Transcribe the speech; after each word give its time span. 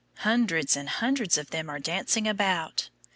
Hundreds 0.21 0.75
and 0.75 0.89
hundreds 0.89 1.37
of 1.37 1.51
them 1.51 1.69
are 1.69 1.77
dancing 1.77 2.27
about. 2.27 2.89